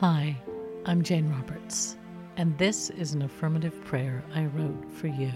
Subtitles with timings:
[0.00, 0.36] Hi,
[0.84, 1.96] I'm Jane Roberts,
[2.36, 5.32] and this is an affirmative prayer I wrote for you.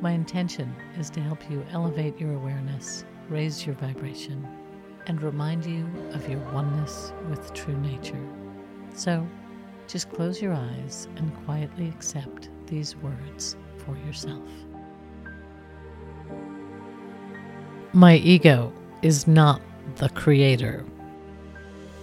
[0.00, 4.44] My intention is to help you elevate your awareness, raise your vibration,
[5.06, 8.26] and remind you of your oneness with true nature.
[8.92, 9.24] So,
[9.86, 14.48] just close your eyes and quietly accept these words for yourself.
[17.92, 19.62] My ego is not
[19.94, 20.84] the creator.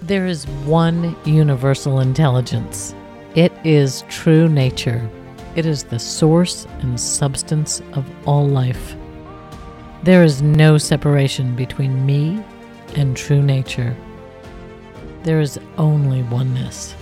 [0.05, 2.93] There is one universal intelligence.
[3.35, 5.09] It is true nature.
[5.55, 8.97] It is the source and substance of all life.
[10.03, 12.43] There is no separation between me
[12.97, 13.95] and true nature.
[15.23, 16.95] There is only oneness.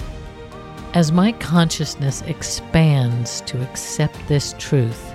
[0.93, 5.11] As my consciousness expands to accept this truth,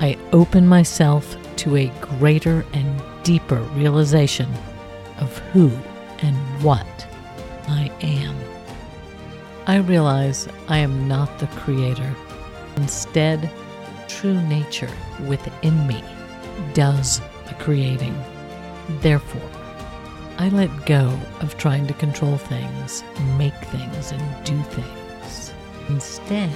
[0.00, 4.48] I open myself to a greater and deeper realization
[5.18, 5.70] of who
[6.22, 6.86] and what
[7.68, 8.36] I am.
[9.66, 12.14] I realize I am not the creator.
[12.76, 13.50] Instead,
[14.08, 14.90] true nature
[15.26, 16.02] within me
[16.74, 18.16] does the creating.
[19.00, 19.50] Therefore,
[20.38, 23.04] I let go of trying to control things,
[23.36, 25.52] make things, and do things.
[25.88, 26.50] Instead,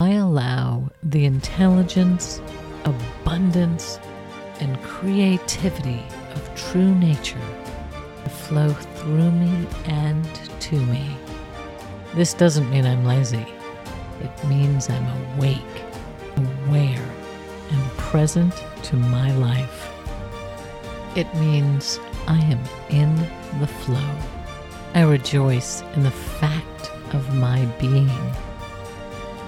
[0.00, 2.40] I allow the intelligence,
[2.84, 3.98] abundance,
[4.60, 6.02] and creativity
[6.34, 7.38] of true nature
[8.28, 10.24] flow through me and
[10.60, 11.16] to me.
[12.14, 13.46] This doesn't mean I'm lazy.
[14.20, 15.84] It means I'm awake,
[16.36, 17.10] aware,
[17.70, 18.54] and present
[18.84, 19.90] to my life.
[21.16, 23.14] It means I am in
[23.60, 24.18] the flow.
[24.94, 28.10] I rejoice in the fact of my being.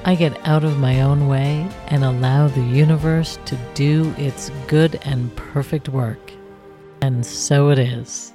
[0.05, 4.99] I get out of my own way and allow the universe to do its good
[5.05, 6.33] and perfect work.
[7.03, 8.33] And so it is.